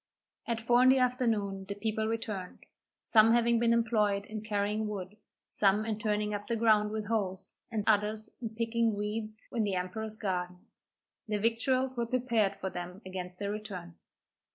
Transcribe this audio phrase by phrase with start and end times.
[0.47, 2.65] At four in the afternoon the people returned,
[3.03, 5.15] some having been employed in carrying wood,
[5.47, 9.75] some in turning up the ground with hoes, and others in picking weeds in the
[9.75, 10.65] emperor's garden.
[11.27, 13.93] Their victuals were prepared for them against their return.